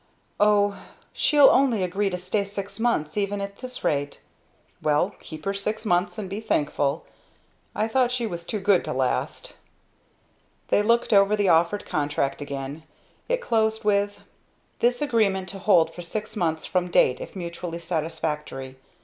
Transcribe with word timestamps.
"O 0.39 0.81
she'll 1.13 1.49
only 1.49 1.83
agree 1.83 2.09
to 2.09 2.17
stay 2.17 2.43
six 2.43 2.79
months 2.79 3.17
even 3.17 3.39
at 3.39 3.59
this 3.59 3.83
rate!" 3.83 4.19
"Well 4.81 5.11
keep 5.19 5.45
her 5.45 5.53
six 5.53 5.85
months 5.85 6.17
and 6.17 6.27
be 6.27 6.39
thankful. 6.39 7.05
I 7.75 7.87
thought 7.87 8.09
she 8.09 8.25
was 8.25 8.43
too 8.43 8.59
good 8.59 8.83
to 8.85 8.93
last!" 8.93 9.57
They 10.69 10.81
looked 10.81 11.13
over 11.13 11.35
the 11.35 11.49
offered 11.49 11.85
contract 11.85 12.41
again. 12.41 12.81
It 13.29 13.41
closed 13.43 13.83
with: 13.83 14.21
"This 14.79 15.03
agreement 15.03 15.47
to 15.49 15.59
hold 15.59 15.93
for 15.93 16.01
six 16.01 16.35
months 16.35 16.65
from 16.65 16.89
date 16.89 17.21
if 17.21 17.35
mutually 17.35 17.77
satisfactory. 17.77 18.77